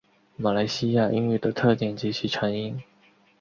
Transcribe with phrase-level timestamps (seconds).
[0.35, 2.81] 马来西亚英语的特点及其成因